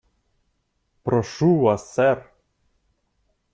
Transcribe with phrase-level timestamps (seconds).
[1.05, 2.17] Прошу вас, сэр.